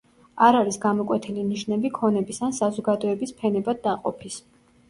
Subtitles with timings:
[0.45, 4.43] არ არის გამოკვეთილი ნიშნები ქონების ან საზოგადოების ფენებად დაყოფის.